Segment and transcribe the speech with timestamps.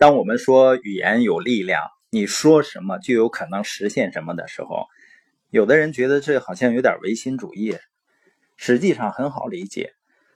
[0.00, 4.86] 当我们说语言有力量，你说什么就有可能实现什么的时候，
[5.50, 7.76] 有的人觉得这好像有点唯心主义。
[8.56, 9.92] 实际上很好理解，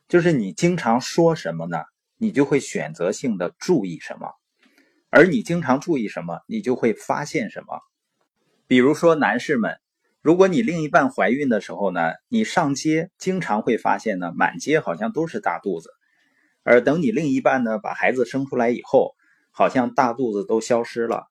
[0.06, 1.78] 就是你经常说什么呢，
[2.18, 4.32] 你就会选择性的注意什么，
[5.08, 7.80] 而你经常注意什么，你就会发现什么。
[8.66, 9.78] 比如说男士们，
[10.20, 15.88] 如果你另一半怀孕的时候呢，你上街经常会发现呢，满街好像都是大肚子，
[16.64, 19.14] 而等你另一半呢把孩子生出来以后。
[19.56, 21.28] 好像大肚子都消失了。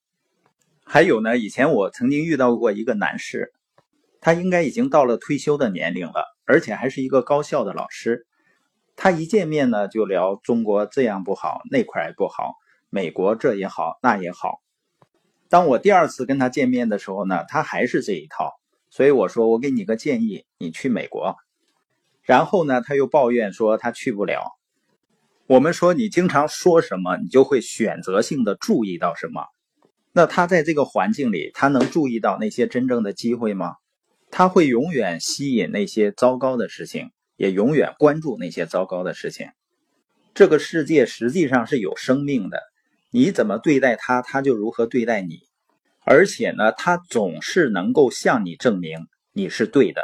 [0.86, 3.52] 还有呢，以前我曾经遇到过一个男士，
[4.22, 8.26] 他应该已经到了退休的年龄了，而且还是一个高校的老师。
[8.95, 12.54] 他一见面呢，就聊中国这样不好，那块不好，
[12.90, 14.62] 美国这也好，那也好。
[15.50, 18.53] 当我第二次跟他见面的时候呢，他还是这一套。
[18.90, 21.36] 所以我说，我给你个建议，你去美国。
[22.22, 24.55] 然后呢，他又抱怨说他去不了。
[25.53, 29.45] 我们说，你经常说什么，你就会选择性的注意到什么。
[30.11, 33.75] 那他在这个环境里，他能注意到那些真正的机会吗？
[34.31, 39.52] 他会永远吸引那些糟糕的事情，也永远关注那些糟糕的事情。
[40.33, 42.59] 这个世界实际上是有生命的，
[43.11, 45.41] 你怎么对待他，他就如何对待你。
[46.03, 50.02] 而且呢，他总是能够向你证明你是对的，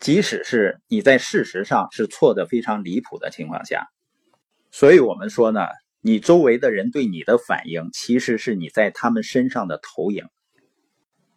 [0.00, 3.86] 即使是你在事实上是错的非常离谱的情况下。
[4.70, 5.60] 所以，我们说呢，
[6.00, 10.26] 你周围的人对你的反应，其实是你在他们身上的投影。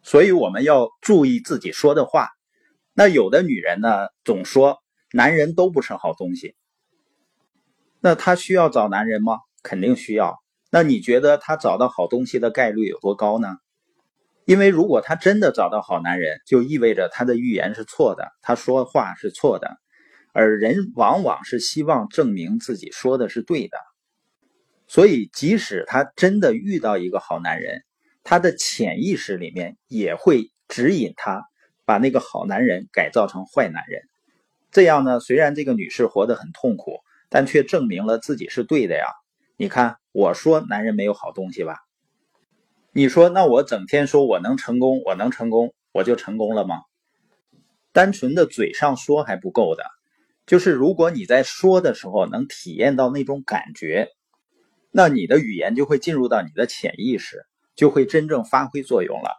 [0.02, 2.28] 所以，我们要注意自己说的话。
[2.94, 6.54] 那有的女人呢，总说男人都不是好东西。
[8.00, 9.38] 那她需要找男人吗？
[9.62, 10.36] 肯定需要。
[10.70, 13.56] 那你觉得她找到好东西的概率有多高呢？
[14.44, 19.78] 因为如果她真的找到好男人，就意味着她的预言是错的，她说话是错的。
[20.32, 23.76] 而人往往是希望证明自己说的是对的，
[24.86, 27.82] 所以即使他真的遇到一个好男人，
[28.24, 31.42] 他的潜意识里面也会指引他
[31.84, 34.02] 把那个好男人改造成坏男人。
[34.70, 39.04] 这样呢，虽然这个女士活得很痛苦，但却证明了自己是对的呀。
[39.58, 41.76] 你看，我说男人没有好东西吧？
[42.92, 46.76] 你说，那我整天说我能成功，我能成功，我就成功了吗？
[47.92, 49.84] 单纯的嘴上说还不够的。
[50.52, 54.10] 就是如果你在说的时候能体验到那种感觉，
[54.90, 59.30] 那你的语言就会进入到你的潜意识，就会真正发挥作用了。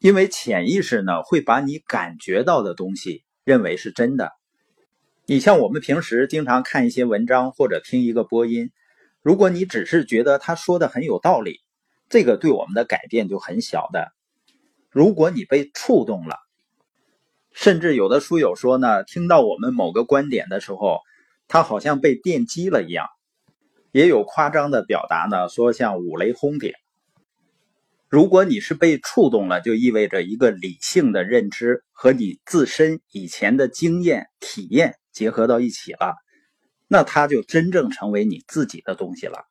[0.00, 4.32] 因为潜意识呢会把你感觉到的东西认为是真的。
[5.24, 8.70] 你像我们平时经常看一些文章或者听一个播音，
[9.22, 11.60] 如果你只是觉得他说的很有道理，
[12.10, 14.12] 这个对我们的改变就很小的。
[14.90, 16.36] 如果你被触动了。
[17.52, 21.00] 甚至有的书友说呢，听到我们某个观点的时候，
[21.48, 23.06] 他好像被电击了一样。
[23.90, 26.72] 也有夸张的表达呢，说像五雷轰顶。
[28.08, 36.16] 如果你是被触动了，就意味着一个理性的认知和你自身以前的经验体验结合到一起了，
[36.86, 39.44] 那它就真正成为你自己的东西了。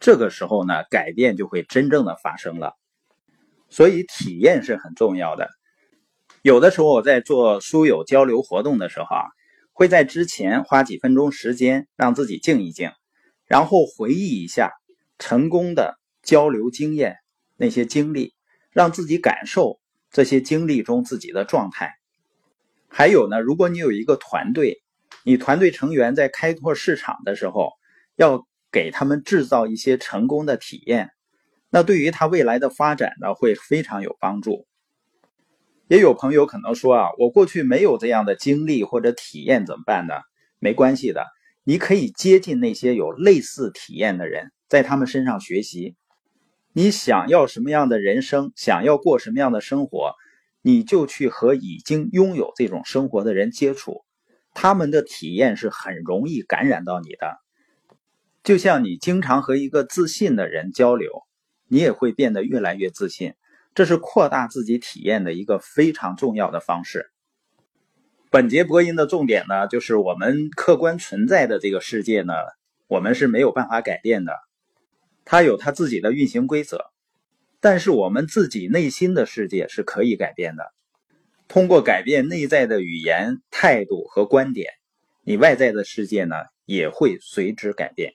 [0.00, 2.74] 这个时候呢，改变就会真正的发生了。
[3.68, 5.50] 所以体验是很重要的。
[6.42, 9.24] 有的时候我在做书友交流活动的时候啊，
[9.72, 12.92] 会在之前花几分钟时间让自己静一静，
[13.46, 14.70] 然后回忆一下
[15.18, 17.16] 成功的交流经验
[17.56, 18.34] 那些经历，
[18.70, 19.80] 让自己感受
[20.12, 21.92] 这些经历中自己的状态。
[22.88, 24.80] 还有呢，如果你有一个团队，
[25.24, 27.72] 你团队成员在开拓市场的时候，
[28.14, 31.10] 要给他们制造一些成功的体验，
[31.68, 34.67] 那对于他未来的发展呢，会非常有帮助。
[35.88, 40.14] 也有朋友可能说啊，我过去没有这样的经历或者体验，怎么办呢？
[40.58, 41.24] 没关系的，
[41.64, 45.96] 你可以接近那些有类似体验的人，在他们身上学习。
[46.74, 50.12] 你想要什么样的人生，想要过什么样的生活，
[50.60, 54.04] 你就去和已经拥有这种生活的人接触，
[54.52, 57.38] 他们的体验是很容易感染到你的。
[58.42, 61.22] 就像你经常和一个自信的人交流，
[61.66, 63.32] 你也会变得越来越自信。
[63.74, 67.10] 这是扩大自己体验的一个非常重要的方式。
[68.30, 72.34] 本节播音的重点呢，就是我们客观存在的这个世界呢，
[72.86, 74.32] 我们是没有办法改变的，
[75.24, 76.90] 它有它自己的运行规则。
[77.60, 80.72] 但是我们自己内心的世界是可以改变的。
[81.48, 84.74] 通过改变内在的语言、态度和观点，
[85.22, 86.36] 你外在的世界呢
[86.66, 88.14] 也会随之改变。